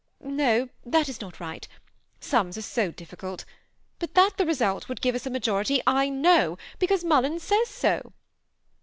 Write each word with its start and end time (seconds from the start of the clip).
No, 0.23 0.69
that 0.83 1.07
is 1.07 1.21
not 1.21 1.39
right, 1.39 1.67
sums 2.19 2.57
are 2.57 2.63
so 2.63 2.89
difficult; 2.89 3.45
but 3.99 4.15
that 4.15 4.35
the 4.35 4.47
result 4.47 4.89
would 4.89 4.99
give 4.99 5.13
us 5.13 5.27
a 5.27 5.29
majority 5.29 5.79
J 5.87 6.09
know, 6.09 6.57
because 6.79 7.03
Mul 7.03 7.21
lins 7.21 7.41
says 7.41 7.83
90." 7.83 8.09